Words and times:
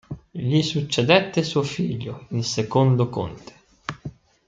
Gli 0.31 0.63
succedette 0.63 1.43
suo 1.43 1.61
figlio, 1.61 2.25
il 2.31 2.43
secondo 2.43 3.07
conte. 3.07 3.53